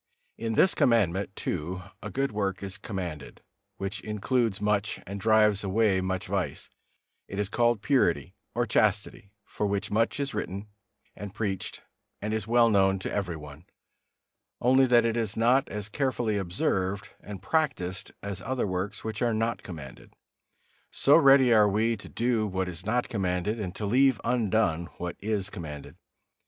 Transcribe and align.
In 0.35 0.53
this 0.53 0.73
Commandment 0.73 1.35
too 1.35 1.83
a 2.01 2.09
good 2.09 2.31
work 2.31 2.63
is 2.63 2.79
commanded, 2.79 3.43
which 3.77 3.99
includes 4.01 4.59
much 4.59 4.99
and 5.05 5.21
drives 5.21 5.63
away 5.63 6.01
much 6.01 6.25
vice; 6.25 6.71
it 7.27 7.37
is 7.37 7.49
called 7.49 7.83
purity, 7.83 8.33
or 8.55 8.65
chastity, 8.65 9.29
of 9.59 9.69
which 9.69 9.91
much 9.91 10.19
is 10.19 10.33
written 10.33 10.69
and 11.15 11.35
preached, 11.35 11.83
and 12.19 12.33
it 12.33 12.37
is 12.37 12.47
well 12.47 12.67
known 12.67 12.97
to 12.97 13.13
every 13.13 13.35
one, 13.35 13.65
only 14.59 14.87
that 14.87 15.05
it 15.05 15.15
is 15.17 15.37
not 15.37 15.69
as 15.69 15.87
carefully 15.87 16.35
observed 16.35 17.09
and 17.19 17.43
practised 17.43 18.11
as 18.23 18.41
other 18.41 18.65
works 18.65 19.03
which 19.03 19.21
are 19.21 19.35
not 19.35 19.61
commanded. 19.61 20.15
So 20.89 21.15
ready 21.15 21.53
are 21.53 21.69
we 21.69 21.95
to 21.97 22.09
do 22.09 22.47
what 22.47 22.67
is 22.67 22.87
not 22.87 23.07
commanded 23.07 23.59
and 23.59 23.75
to 23.75 23.85
leave 23.85 24.19
undone 24.23 24.87
what 24.97 25.15
is 25.21 25.51
commanded. 25.51 25.95